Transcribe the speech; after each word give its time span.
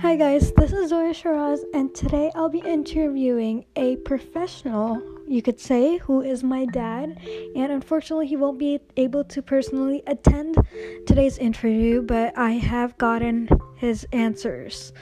Hi 0.00 0.14
guys, 0.14 0.52
this 0.52 0.72
is 0.72 0.90
Zoya 0.90 1.12
Shiraz, 1.12 1.64
and 1.74 1.92
today 1.92 2.30
I'll 2.36 2.48
be 2.48 2.60
interviewing 2.60 3.64
a 3.74 3.96
professional, 3.96 5.02
you 5.26 5.42
could 5.42 5.58
say, 5.58 5.96
who 5.98 6.22
is 6.22 6.44
my 6.44 6.66
dad. 6.66 7.18
And 7.56 7.72
unfortunately, 7.72 8.28
he 8.28 8.36
won't 8.36 8.60
be 8.60 8.78
able 8.96 9.24
to 9.24 9.42
personally 9.42 10.04
attend 10.06 10.56
today's 11.04 11.36
interview, 11.38 12.02
but 12.02 12.38
I 12.38 12.52
have 12.52 12.96
gotten 12.98 13.48
his 13.76 14.06
answers. 14.12 14.92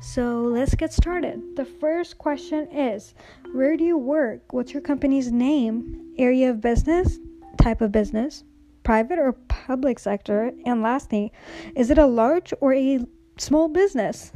So 0.00 0.40
let's 0.44 0.74
get 0.74 0.90
started. 0.90 1.54
The 1.54 1.66
first 1.66 2.16
question 2.16 2.66
is 2.72 3.12
Where 3.52 3.76
do 3.76 3.84
you 3.84 3.98
work? 3.98 4.54
What's 4.54 4.72
your 4.72 4.82
company's 4.82 5.30
name? 5.30 6.14
Area 6.16 6.48
of 6.48 6.62
business? 6.62 7.18
Type 7.58 7.82
of 7.82 7.92
business? 7.92 8.42
Private 8.84 9.18
or 9.18 9.32
public 9.48 9.98
sector? 9.98 10.50
And 10.64 10.80
lastly, 10.80 11.30
is 11.74 11.90
it 11.90 11.98
a 11.98 12.06
large 12.06 12.54
or 12.62 12.72
a 12.72 13.04
small 13.36 13.68
business? 13.68 14.32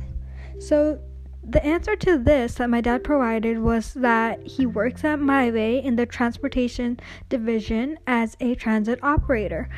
So, 0.60 1.00
the 1.42 1.64
answer 1.64 1.96
to 1.96 2.19
this 2.19 2.55
that 2.55 2.69
my 2.69 2.82
dad 2.82 3.02
provided 3.02 3.59
was 3.59 3.95
that 3.95 4.46
he 4.46 4.66
works 4.66 5.05
at 5.05 5.19
MiWay 5.19 5.83
in 5.83 5.96
the 5.96 6.05
transportation 6.05 7.00
division 7.30 7.98
as 8.06 8.36
a 8.41 8.55
transit 8.56 9.02
operator. 9.02 9.70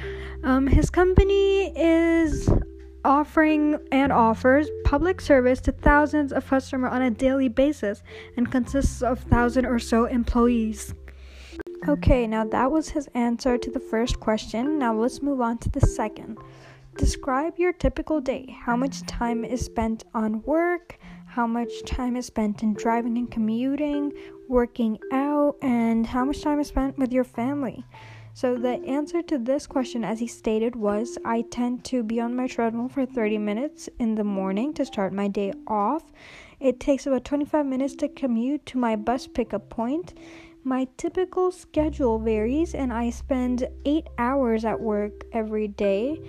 Um, 0.43 0.67
his 0.67 0.91
company 0.91 1.73
is 1.79 2.51
offering 3.05 3.79
and 3.93 4.13
offers 4.13 4.69
public 4.85 5.21
service 5.21 5.61
to 5.61 5.73
thousands 5.73 6.33
of 6.33 6.47
customers 6.47 6.93
on 6.93 7.03
a 7.03 7.11
daily 7.11 7.49
basis 7.49 8.03
and 8.37 8.51
consists 8.51 9.01
of 9.01 9.21
thousand 9.21 9.67
or 9.67 9.79
so 9.79 10.07
employees. 10.07 10.95
Okay, 11.89 12.27
now 12.27 12.45
that 12.45 12.71
was 12.71 12.91
his 12.91 13.09
answer 13.15 13.57
to 13.57 13.71
the 13.71 13.81
first 13.81 14.21
question. 14.21 14.79
Now 14.79 14.95
let's 14.95 15.23
move 15.23 15.41
on 15.41 15.59
to 15.59 15.69
the 15.69 15.81
second. 15.81 16.39
Describe 16.99 17.59
your 17.59 17.73
typical 17.73 18.21
day. 18.21 18.55
How 18.65 18.77
much 18.77 19.01
time 19.07 19.47
is 19.47 19.65
spent 19.65 20.05
on 20.15 20.43
work? 20.43 20.99
How 21.27 21.47
much 21.47 21.71
time 21.87 22.17
is 22.17 22.27
spent 22.27 22.63
in 22.63 22.75
driving 22.75 23.17
and 23.17 23.31
commuting, 23.31 24.13
working 24.47 24.99
out, 25.11 25.57
and 25.63 26.07
how 26.07 26.27
much 26.27 26.43
time 26.43 26.61
is 26.61 26.69
spent 26.69 26.99
with 26.99 27.11
your 27.11 27.25
family? 27.25 27.87
So, 28.35 28.57
the 28.57 28.83
answer 28.85 29.23
to 29.23 29.39
this 29.39 29.67
question, 29.67 30.05
as 30.05 30.21
he 30.21 30.27
stated, 30.27 30.77
was 30.77 31.17
I 31.25 31.43
tend 31.51 31.83
to 31.87 32.03
be 32.03 32.21
on 32.21 32.37
my 32.37 32.47
treadmill 32.47 32.89
for 32.89 33.07
30 33.07 33.39
minutes 33.39 33.89
in 33.99 34.15
the 34.15 34.25
morning 34.25 34.75
to 34.75 34.85
start 34.85 35.15
my 35.15 35.29
day 35.29 35.55
off. 35.67 36.13
It 36.61 36.79
takes 36.79 37.07
about 37.07 37.25
25 37.25 37.65
minutes 37.65 37.95
to 37.97 38.09
commute 38.09 38.67
to 38.67 38.79
my 38.79 38.97
bus 38.97 39.27
pickup 39.27 39.71
point. 39.71 40.13
My 40.63 40.87
typical 40.99 41.51
schedule 41.51 42.19
varies, 42.19 42.75
and 42.75 42.93
I 42.93 43.11
spend 43.11 43.67
eight 43.87 44.09
hours 44.19 44.67
at 44.67 44.79
work 44.79 45.25
every 45.33 45.69
day. 45.69 46.21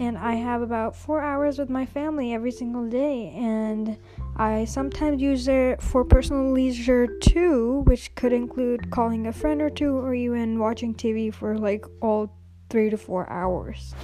And 0.00 0.16
I 0.16 0.32
have 0.36 0.62
about 0.62 0.96
four 0.96 1.20
hours 1.20 1.58
with 1.58 1.68
my 1.68 1.84
family 1.84 2.32
every 2.32 2.52
single 2.52 2.88
day. 2.88 3.34
And 3.36 3.98
I 4.34 4.64
sometimes 4.64 5.20
use 5.20 5.46
it 5.46 5.82
for 5.82 6.06
personal 6.06 6.50
leisure 6.52 7.06
too, 7.18 7.82
which 7.84 8.14
could 8.14 8.32
include 8.32 8.90
calling 8.90 9.26
a 9.26 9.32
friend 9.32 9.60
or 9.60 9.68
two 9.68 9.98
or 9.98 10.14
even 10.14 10.58
watching 10.58 10.94
TV 10.94 11.32
for 11.32 11.58
like 11.58 11.84
all 12.00 12.32
three 12.70 12.88
to 12.88 12.96
four 12.96 13.28
hours. 13.28 13.94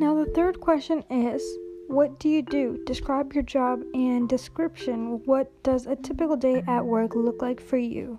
Now, 0.00 0.16
the 0.16 0.28
third 0.34 0.60
question 0.60 1.04
is 1.08 1.40
What 1.86 2.18
do 2.18 2.28
you 2.28 2.42
do? 2.42 2.82
Describe 2.84 3.32
your 3.32 3.44
job 3.44 3.82
and 3.94 4.28
description. 4.28 5.22
What 5.24 5.52
does 5.62 5.86
a 5.86 5.94
typical 5.94 6.36
day 6.36 6.64
at 6.66 6.84
work 6.84 7.14
look 7.14 7.40
like 7.40 7.60
for 7.60 7.76
you? 7.76 8.18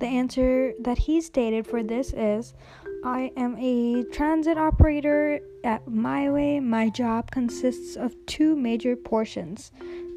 The 0.00 0.06
answer 0.06 0.72
that 0.80 0.98
he 0.98 1.20
stated 1.20 1.66
for 1.66 1.82
this 1.82 2.12
is 2.14 2.54
I 3.04 3.32
am 3.36 3.56
a 3.58 4.04
transit 4.12 4.58
operator 4.58 5.40
at 5.62 5.86
MiWay. 5.86 6.62
My 6.62 6.88
job 6.88 7.30
consists 7.30 7.96
of 7.96 8.14
two 8.26 8.56
major 8.56 8.96
portions 8.96 9.70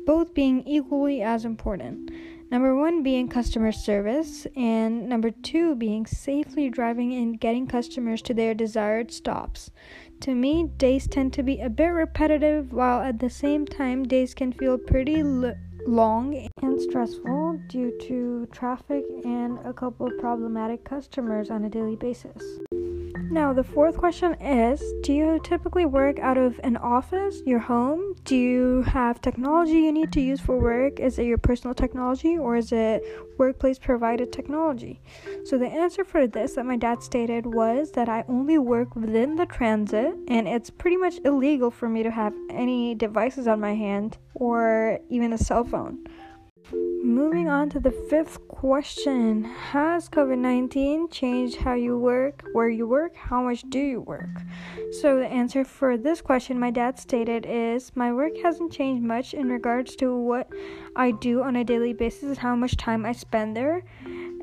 both 0.05 0.33
being 0.33 0.63
equally 0.67 1.21
as 1.21 1.45
important. 1.45 2.11
Number 2.51 2.75
one 2.75 3.03
being 3.03 3.29
customer 3.29 3.71
service, 3.71 4.45
and 4.55 5.07
number 5.07 5.31
two 5.31 5.75
being 5.75 6.05
safely 6.05 6.69
driving 6.69 7.13
and 7.13 7.39
getting 7.39 7.67
customers 7.67 8.21
to 8.23 8.33
their 8.33 8.53
desired 8.53 9.11
stops. 9.11 9.71
To 10.21 10.35
me, 10.35 10.65
days 10.77 11.07
tend 11.07 11.33
to 11.33 11.43
be 11.43 11.59
a 11.59 11.69
bit 11.69 11.87
repetitive, 11.87 12.73
while 12.73 13.01
at 13.01 13.19
the 13.19 13.29
same 13.29 13.65
time, 13.65 14.03
days 14.03 14.33
can 14.33 14.51
feel 14.51 14.77
pretty 14.77 15.21
l- 15.21 15.55
long 15.85 16.47
and 16.61 16.81
stressful 16.81 17.59
due 17.67 17.91
to 18.01 18.47
traffic 18.51 19.03
and 19.23 19.59
a 19.65 19.73
couple 19.73 20.07
of 20.07 20.17
problematic 20.19 20.83
customers 20.83 21.49
on 21.49 21.65
a 21.65 21.69
daily 21.69 21.95
basis. 21.95 22.41
Now, 23.33 23.51
the 23.51 23.63
fourth 23.63 23.97
question 23.97 24.35
is 24.35 24.79
Do 25.01 25.11
you 25.11 25.39
typically 25.43 25.85
work 25.85 26.19
out 26.19 26.37
of 26.37 26.59
an 26.63 26.77
office, 26.77 27.41
your 27.47 27.57
home? 27.57 28.13
Do 28.25 28.35
you 28.35 28.83
have 28.83 29.21
technology 29.21 29.79
you 29.79 29.91
need 29.91 30.11
to 30.11 30.21
use 30.21 30.39
for 30.39 30.59
work? 30.59 30.99
Is 30.99 31.17
it 31.17 31.25
your 31.25 31.39
personal 31.39 31.73
technology 31.73 32.37
or 32.37 32.57
is 32.57 32.71
it 32.71 33.03
workplace 33.39 33.79
provided 33.79 34.31
technology? 34.31 35.01
So, 35.45 35.57
the 35.57 35.65
answer 35.65 36.03
for 36.03 36.27
this 36.27 36.53
that 36.53 36.67
my 36.67 36.77
dad 36.77 37.01
stated 37.01 37.47
was 37.47 37.93
that 37.93 38.07
I 38.07 38.23
only 38.29 38.59
work 38.59 38.95
within 38.95 39.35
the 39.35 39.47
transit 39.47 40.13
and 40.27 40.47
it's 40.47 40.69
pretty 40.69 40.97
much 40.97 41.15
illegal 41.25 41.71
for 41.71 41.89
me 41.89 42.03
to 42.03 42.11
have 42.11 42.35
any 42.51 42.93
devices 42.93 43.47
on 43.47 43.59
my 43.59 43.73
hand 43.73 44.15
or 44.35 44.99
even 45.09 45.33
a 45.33 45.39
cell 45.39 45.63
phone. 45.63 46.05
Moving 46.71 47.49
on 47.49 47.69
to 47.71 47.79
the 47.79 47.91
fifth 47.91 48.47
question 48.47 49.43
Has 49.43 50.07
COVID 50.07 50.37
19 50.37 51.09
changed 51.09 51.57
how 51.57 51.73
you 51.73 51.97
work, 51.97 52.45
where 52.53 52.69
you 52.69 52.87
work, 52.87 53.15
how 53.15 53.43
much 53.43 53.63
do 53.69 53.79
you 53.79 53.99
work? 53.99 54.29
So, 55.01 55.19
the 55.19 55.27
answer 55.27 55.65
for 55.65 55.97
this 55.97 56.21
question, 56.21 56.57
my 56.57 56.71
dad 56.71 56.97
stated, 56.97 57.45
is 57.45 57.91
My 57.95 58.13
work 58.13 58.37
hasn't 58.41 58.71
changed 58.71 59.03
much 59.03 59.33
in 59.33 59.49
regards 59.49 59.95
to 59.97 60.15
what 60.15 60.47
I 60.95 61.11
do 61.11 61.43
on 61.43 61.57
a 61.57 61.65
daily 61.65 61.91
basis, 61.91 62.37
how 62.37 62.55
much 62.55 62.77
time 62.77 63.05
I 63.05 63.11
spend 63.11 63.57
there, 63.57 63.83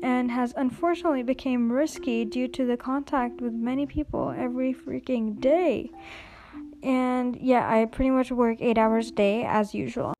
and 0.03 0.29
has 0.29 0.53
unfortunately 0.55 1.23
become 1.23 1.71
risky 1.71 2.25
due 2.25 2.47
to 2.49 2.65
the 2.67 2.77
contact 2.77 3.41
with 3.41 3.53
many 3.53 3.87
people 3.87 4.33
every 4.37 4.73
freaking 4.73 5.39
day. 5.39 5.89
And 6.83 7.35
yeah, 7.37 7.67
I 7.67 7.85
pretty 7.85 8.11
much 8.11 8.31
work 8.31 8.57
eight 8.61 8.77
hours 8.77 9.09
a 9.09 9.13
day 9.13 9.43
as 9.43 9.73
usual. 9.73 10.13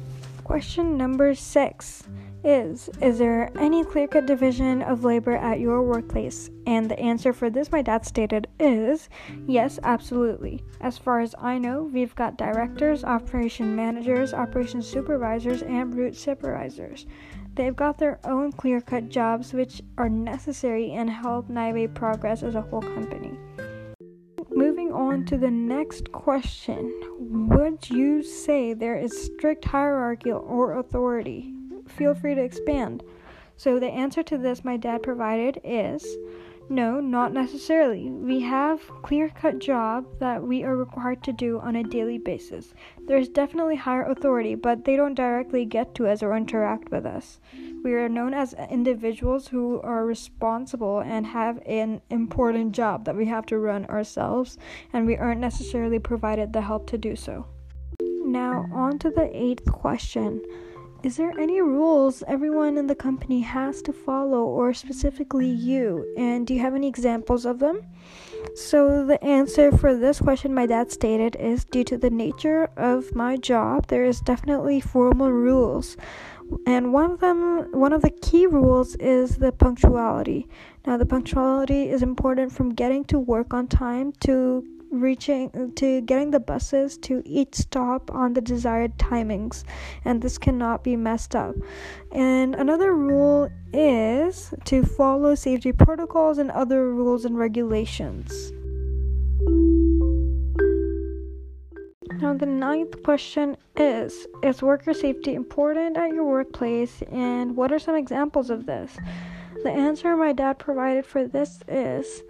Question 0.52 0.98
number 0.98 1.34
six 1.34 2.04
is 2.44 2.90
Is 3.02 3.20
there 3.20 3.50
any 3.58 3.86
clear 3.86 4.06
cut 4.06 4.26
division 4.26 4.82
of 4.82 5.06
labor 5.06 5.38
at 5.38 5.62
your 5.62 5.82
workplace? 5.82 6.50
And 6.68 6.92
the 6.92 7.00
answer 7.00 7.32
for 7.32 7.50
this, 7.50 7.72
my 7.72 7.82
dad 7.82 8.06
stated, 8.06 8.50
is 8.60 9.08
yes, 9.48 9.80
absolutely. 9.82 10.62
As 10.82 10.98
far 10.98 11.22
as 11.22 11.34
I 11.40 11.58
know, 11.58 11.84
we've 11.84 12.14
got 12.16 12.38
directors, 12.38 13.06
operation 13.06 13.78
managers, 13.78 14.34
operation 14.34 14.82
supervisors, 14.82 15.62
and 15.62 15.96
route 15.96 16.18
supervisors. 16.18 17.06
They've 17.56 17.74
got 17.74 17.98
their 17.98 18.20
own 18.26 18.52
clear 18.52 18.82
cut 18.82 19.08
jobs 19.08 19.54
which 19.54 19.82
are 19.98 20.10
necessary 20.10 20.92
and 20.92 21.10
help 21.10 21.48
MiWay 21.48 21.94
progress 21.94 22.44
as 22.44 22.56
a 22.56 22.62
whole 22.62 22.82
company. 22.82 23.38
To 25.28 25.38
the 25.38 25.52
next 25.52 26.12
question 26.12 26.92
Would 27.20 27.90
you 27.90 28.24
say 28.24 28.74
there 28.74 28.98
is 28.98 29.26
strict 29.26 29.66
hierarchy 29.66 30.32
or 30.32 30.80
authority? 30.80 31.54
Feel 31.88 32.16
free 32.16 32.36
to 32.36 32.44
expand. 32.44 33.04
So, 33.56 33.80
the 33.80 33.88
answer 33.88 34.24
to 34.24 34.38
this 34.38 34.66
my 34.66 34.78
dad 34.78 35.04
provided 35.04 35.62
is 35.64 36.06
no, 36.70 37.02
not 37.02 37.34
necessarily. 37.34 38.10
We 38.10 38.40
have 38.42 38.80
clear 39.04 39.30
cut 39.30 39.60
jobs 39.60 40.08
that 40.20 40.42
we 40.42 40.64
are 40.64 40.78
required 40.78 41.22
to 41.24 41.34
do 41.34 41.60
on 41.60 41.76
a 41.76 41.84
daily 41.84 42.18
basis. 42.18 42.74
There's 43.08 43.28
definitely 43.28 43.76
higher 43.76 44.06
authority, 44.06 44.56
but 44.56 44.86
they 44.86 44.96
don't 44.96 45.14
directly 45.14 45.66
get 45.66 45.94
to 45.96 46.08
us 46.08 46.24
or 46.24 46.36
interact 46.36 46.90
with 46.90 47.06
us. 47.06 47.40
We 47.84 47.94
are 47.96 48.10
known 48.10 48.36
as 48.36 48.54
individuals 48.54 49.48
who 49.48 49.82
are 49.82 50.06
responsible 50.06 51.00
and 51.00 51.26
have 51.26 51.60
an 51.66 52.02
important 52.12 52.74
job 52.74 53.06
that 53.06 53.16
we 53.16 53.26
have 53.26 53.46
to 53.48 53.58
run 53.58 53.86
ourselves, 53.86 54.58
and 54.94 55.08
we 55.08 55.18
aren't 55.18 55.42
necessarily 55.42 55.98
provided 55.98 56.54
the 56.54 56.62
help 56.62 56.88
to 56.92 56.98
do 56.98 57.16
so. 57.16 57.48
Now, 58.00 58.68
on 58.72 59.00
to 59.00 59.10
the 59.10 59.30
eighth 59.34 59.66
question. 59.72 60.44
Is 61.04 61.18
there 61.18 61.34
any 61.40 61.60
rules 61.62 62.24
everyone 62.28 62.78
in 62.78 62.86
the 62.86 62.94
company 62.94 63.42
has 63.42 63.82
to 63.84 63.92
follow, 63.92 64.44
or 64.44 64.72
specifically 64.72 65.50
you? 65.50 66.14
And 66.16 66.46
do 66.46 66.54
you 66.54 66.60
have 66.60 66.76
any 66.76 66.88
examples 66.88 67.44
of 67.44 67.58
them? 67.58 67.82
So, 68.54 69.04
the 69.04 69.24
answer 69.24 69.72
for 69.72 69.96
this 69.96 70.20
question 70.20 70.54
my 70.54 70.68
dad 70.68 70.92
stated 70.92 71.36
is 71.38 71.66
due 71.66 71.84
to 71.86 71.98
the 71.98 72.12
nature 72.12 72.70
of 72.78 73.16
my 73.16 73.36
job, 73.38 73.88
there 73.88 74.06
is 74.06 74.22
definitely 74.22 74.80
formal 74.80 75.32
rules. 75.32 75.98
And 76.68 76.94
one 76.94 77.10
of 77.10 77.20
them, 77.20 77.72
one 77.72 77.94
of 77.94 78.04
the 78.04 78.12
key 78.12 78.46
rules 78.46 78.94
is 78.98 79.38
the 79.38 79.52
punctuality. 79.52 80.48
Now, 80.86 80.98
the 80.98 81.08
punctuality 81.08 81.90
is 81.90 82.04
important 82.04 82.52
from 82.52 82.76
getting 82.76 83.06
to 83.06 83.18
work 83.18 83.56
on 83.56 83.68
time 83.68 84.14
to 84.20 84.64
reaching 84.92 85.72
to 85.76 86.02
getting 86.02 86.32
the 86.32 86.40
buses 86.40 86.98
to 86.98 87.22
each 87.26 87.56
stop 87.56 88.12
on 88.12 88.34
the 88.34 88.42
desired 88.42 88.98
timings 88.98 89.64
and 90.06 90.22
this 90.22 90.38
cannot 90.38 90.84
be 90.84 90.96
messed 90.96 91.36
up 91.36 91.56
and 92.12 92.56
another 92.56 92.94
rule 92.94 93.50
is 93.74 94.54
to 94.66 94.84
follow 94.84 95.34
safety 95.34 95.72
protocols 95.72 96.38
and 96.38 96.52
other 96.52 96.92
rules 96.92 97.26
and 97.26 97.38
regulations 97.38 98.52
Now, 102.22 102.36
the 102.36 102.46
ninth 102.46 103.02
question 103.02 103.58
is 103.76 104.28
Is 104.44 104.62
worker 104.62 104.94
safety 104.94 105.34
important 105.34 105.98
at 105.98 106.14
your 106.14 106.26
workplace, 106.26 107.02
and 107.12 107.56
what 107.56 107.72
are 107.72 107.80
some 107.80 107.96
examples 107.96 108.52
of 108.52 108.68
this? 108.68 108.96
The 109.64 109.72
answer 109.72 110.16
my 110.16 110.32
dad 110.32 110.60
provided 110.60 111.06
for 111.06 111.28
this 111.28 111.64
is 111.68 112.22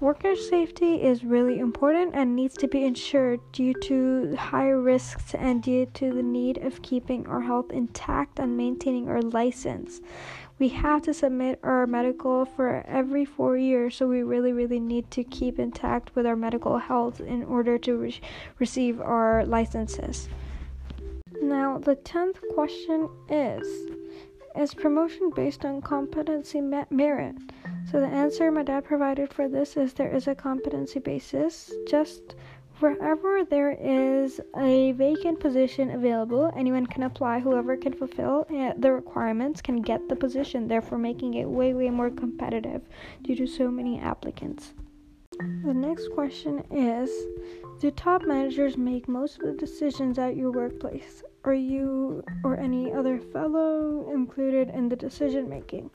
Worker 0.00 0.36
safety 0.36 1.02
is 1.02 1.24
really 1.24 1.58
important 1.58 2.14
and 2.14 2.36
needs 2.36 2.56
to 2.58 2.68
be 2.68 2.84
ensured 2.84 3.40
due 3.50 3.74
to 3.82 4.36
high 4.36 4.68
risks 4.68 5.34
and 5.34 5.60
due 5.60 5.86
to 5.94 6.12
the 6.12 6.22
need 6.22 6.58
of 6.58 6.82
keeping 6.82 7.26
our 7.26 7.40
health 7.40 7.72
intact 7.72 8.38
and 8.38 8.56
maintaining 8.56 9.08
our 9.08 9.20
license. 9.20 10.00
We 10.60 10.68
have 10.68 11.02
to 11.02 11.12
submit 11.12 11.58
our 11.64 11.84
medical 11.88 12.44
for 12.44 12.84
every 12.86 13.24
four 13.24 13.56
years, 13.56 13.96
so 13.96 14.06
we 14.06 14.22
really, 14.22 14.52
really 14.52 14.78
need 14.78 15.10
to 15.10 15.24
keep 15.24 15.58
intact 15.58 16.14
with 16.14 16.26
our 16.26 16.36
medical 16.36 16.78
health 16.78 17.20
in 17.20 17.42
order 17.42 17.76
to 17.78 17.96
re- 17.96 18.20
receive 18.60 19.00
our 19.00 19.44
licenses. 19.44 20.28
Now, 21.42 21.78
the 21.78 21.96
tenth 21.96 22.40
question 22.54 23.08
is 23.28 23.97
Is 24.58 24.74
promotion 24.74 25.30
based 25.36 25.64
on 25.64 25.80
competency 25.80 26.60
merit? 26.60 27.36
So 27.88 28.00
the 28.00 28.08
answer 28.08 28.50
my 28.50 28.64
dad 28.64 28.84
provided 28.84 29.32
for 29.32 29.48
this 29.48 29.76
is 29.76 29.92
there 29.92 30.12
is 30.12 30.26
a 30.26 30.34
competency 30.34 30.98
basis. 30.98 31.72
Just 31.88 32.34
wherever 32.80 33.44
there 33.44 33.76
is 33.80 34.40
a 34.56 34.90
vacant 34.92 35.38
position 35.38 35.90
available, 35.90 36.52
anyone 36.56 36.86
can 36.86 37.04
apply. 37.04 37.38
Whoever 37.38 37.76
can 37.76 37.92
fulfill 37.92 38.46
eh, 38.50 38.72
the 38.76 38.90
requirements 38.90 39.62
can 39.62 39.80
get 39.80 40.08
the 40.08 40.16
position, 40.16 40.66
therefore 40.66 40.98
making 40.98 41.34
it 41.34 41.48
way 41.48 41.72
way 41.72 41.88
more 41.90 42.10
competitive 42.10 42.82
due 43.22 43.36
to 43.36 43.46
so 43.46 43.70
many 43.70 44.00
applicants. 44.00 44.74
The 45.38 45.74
next 45.74 46.08
question 46.14 46.64
is 46.72 47.10
Do 47.80 47.92
top 47.92 48.26
managers 48.26 48.76
make 48.76 49.06
most 49.06 49.38
of 49.38 49.46
the 49.46 49.52
decisions 49.52 50.18
at 50.18 50.36
your 50.36 50.50
workplace? 50.50 51.22
Are 51.44 51.54
you 51.54 52.24
or 52.42 52.56
any 52.56 52.92
other 52.92 53.20
fellow 53.20 54.10
included 54.12 54.70
in 54.70 54.88
the 54.88 54.96
decision 54.96 55.48
making? 55.48 55.90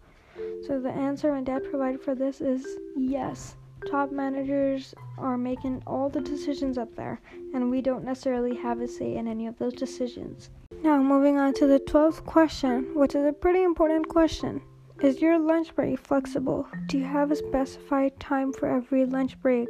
So 0.65 0.79
the 0.79 0.91
answer 0.91 1.33
my 1.33 1.41
dad 1.41 1.69
provided 1.69 2.01
for 2.01 2.15
this 2.15 2.39
is 2.39 2.65
yes. 2.95 3.57
Top 3.91 4.13
managers 4.13 4.95
are 5.17 5.37
making 5.37 5.83
all 5.85 6.07
the 6.07 6.21
decisions 6.21 6.77
up 6.77 6.95
there, 6.95 7.19
and 7.53 7.69
we 7.69 7.81
don't 7.81 8.05
necessarily 8.05 8.55
have 8.55 8.79
a 8.79 8.87
say 8.87 9.17
in 9.17 9.27
any 9.27 9.45
of 9.45 9.59
those 9.59 9.73
decisions. 9.73 10.51
Now, 10.83 11.03
moving 11.03 11.37
on 11.37 11.53
to 11.55 11.67
the 11.67 11.81
12th 11.81 12.23
question, 12.23 12.95
which 12.95 13.13
is 13.13 13.25
a 13.25 13.33
pretty 13.33 13.61
important 13.61 14.07
question. 14.07 14.61
Is 15.01 15.21
your 15.21 15.37
lunch 15.37 15.75
break 15.75 15.99
flexible? 15.99 16.65
Do 16.85 16.97
you 16.97 17.03
have 17.03 17.29
a 17.29 17.35
specified 17.35 18.17
time 18.21 18.53
for 18.53 18.69
every 18.69 19.05
lunch 19.05 19.37
break? 19.41 19.67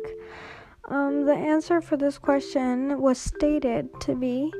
Um, 0.89 1.25
the 1.25 1.33
answer 1.33 1.81
for 1.81 1.97
this 1.97 2.17
question 2.17 2.99
was 2.99 3.17
stated 3.17 3.89
to 4.01 4.15
be 4.15 4.51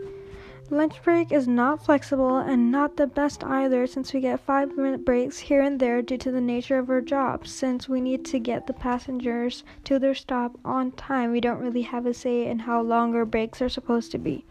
Lunch 0.70 1.04
break 1.04 1.32
is 1.32 1.48
not 1.48 1.86
flexible 1.86 2.38
and 2.38 2.72
not 2.72 2.96
the 2.96 3.06
best 3.06 3.44
either 3.44 3.86
since 3.86 4.14
we 4.14 4.22
get 4.22 4.40
5 4.40 4.78
minute 4.78 5.06
breaks 5.06 5.38
here 5.38 5.62
and 5.62 5.80
there 5.80 6.02
due 6.02 6.18
to 6.18 6.32
the 6.32 6.42
nature 6.42 6.80
of 6.80 6.90
our 6.90 7.02
job. 7.02 7.46
Since 7.46 7.90
we 7.90 8.00
need 8.00 8.24
to 8.26 8.40
get 8.40 8.66
the 8.66 8.74
passengers 8.74 9.64
to 9.84 10.00
their 10.00 10.16
stop 10.16 10.58
on 10.64 10.92
time, 10.94 11.32
we 11.32 11.42
don't 11.42 11.60
really 11.60 11.82
have 11.82 12.06
a 12.06 12.14
say 12.14 12.48
in 12.48 12.60
how 12.60 12.82
long 12.82 13.14
our 13.14 13.26
breaks 13.26 13.62
are 13.62 13.70
supposed 13.70 14.12
to 14.14 14.18
be. 14.18 14.46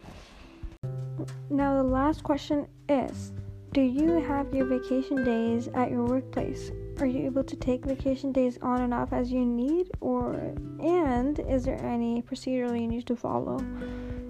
Now, 1.50 1.76
the 1.76 1.82
last 1.82 2.22
question 2.22 2.68
is 2.88 3.32
Do 3.72 3.80
you 3.80 4.20
have 4.20 4.54
your 4.54 4.66
vacation 4.66 5.24
days 5.24 5.68
at 5.68 5.90
your 5.90 6.04
workplace? 6.04 6.70
Are 6.98 7.06
you 7.06 7.26
able 7.26 7.44
to 7.44 7.56
take 7.56 7.84
vacation 7.84 8.32
days 8.32 8.58
on 8.62 8.82
and 8.82 8.94
off 8.94 9.12
as 9.12 9.32
you 9.32 9.44
need 9.44 9.90
or 10.00 10.34
and 10.80 11.38
is 11.40 11.64
there 11.64 11.82
any 11.84 12.22
procedure 12.22 12.76
you 12.76 12.86
need 12.86 13.06
to 13.06 13.16
follow? 13.16 13.58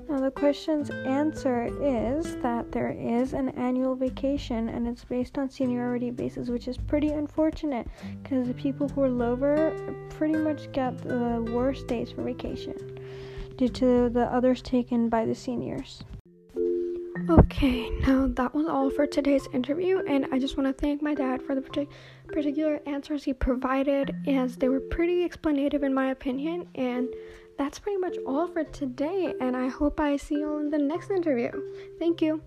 Now, 0.08 0.20
the 0.20 0.30
question's 0.30 0.90
answer 0.90 1.70
is 1.80 2.36
that 2.42 2.70
there 2.70 2.90
is 2.90 3.32
an 3.32 3.48
annual 3.50 3.94
vacation 3.94 4.68
and 4.68 4.86
it's 4.86 5.04
based 5.04 5.38
on 5.38 5.48
seniority 5.48 6.10
basis, 6.10 6.50
which 6.50 6.68
is 6.68 6.76
pretty 6.76 7.08
unfortunate 7.08 7.88
because 8.22 8.46
the 8.46 8.54
people 8.54 8.88
who 8.88 9.02
are 9.02 9.08
lower 9.08 9.74
pretty 10.10 10.36
much 10.36 10.70
get 10.72 10.98
the 10.98 11.42
worst 11.54 11.86
days 11.86 12.12
for 12.12 12.22
vacation 12.22 12.74
due 13.56 13.68
to 13.68 14.10
the 14.10 14.26
others 14.26 14.60
taken 14.60 15.08
by 15.08 15.24
the 15.24 15.34
seniors. 15.34 16.04
Okay, 17.32 17.88
now 18.00 18.26
that 18.26 18.54
was 18.54 18.66
all 18.66 18.90
for 18.90 19.06
today's 19.06 19.48
interview, 19.54 20.02
and 20.06 20.26
I 20.30 20.38
just 20.38 20.58
want 20.58 20.66
to 20.66 20.78
thank 20.78 21.00
my 21.00 21.14
dad 21.14 21.40
for 21.40 21.54
the 21.54 21.62
partic- 21.62 21.88
particular 22.28 22.82
answers 22.84 23.24
he 23.24 23.32
provided, 23.32 24.14
as 24.28 24.58
they 24.58 24.68
were 24.68 24.80
pretty 24.80 25.26
explanative 25.26 25.82
in 25.82 25.94
my 25.94 26.10
opinion, 26.10 26.68
and 26.74 27.08
that's 27.56 27.78
pretty 27.78 27.96
much 27.96 28.18
all 28.26 28.48
for 28.48 28.64
today, 28.64 29.32
and 29.40 29.56
I 29.56 29.68
hope 29.68 29.98
I 29.98 30.18
see 30.18 30.40
you 30.40 30.46
all 30.46 30.58
in 30.58 30.68
the 30.68 30.76
next 30.76 31.10
interview. 31.10 31.50
Thank 31.98 32.20
you. 32.20 32.42